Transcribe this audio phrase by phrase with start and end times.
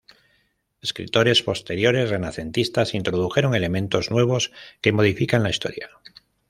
[0.81, 5.91] Escritores posteriores renacentistas introdujeron elementos nuevos que modifican la historia.